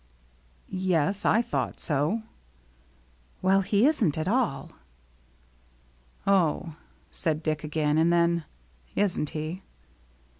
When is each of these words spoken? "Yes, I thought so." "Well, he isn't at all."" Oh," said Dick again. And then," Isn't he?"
"Yes, 0.91 1.25
I 1.27 1.43
thought 1.43 1.79
so." 1.79 2.23
"Well, 3.43 3.61
he 3.61 3.85
isn't 3.85 4.17
at 4.17 4.27
all."" 4.27 4.71
Oh," 6.25 6.73
said 7.11 7.43
Dick 7.43 7.63
again. 7.63 7.99
And 7.99 8.11
then," 8.11 8.45
Isn't 8.95 9.29
he?" 9.29 9.61